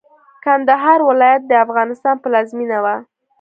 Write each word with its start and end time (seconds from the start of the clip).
کندهار 0.45 0.99
ولايت 1.09 1.41
د 1.47 1.51
افغانستان 1.65 2.15
پلازمېنه 2.23 2.77
وه. 2.83 2.95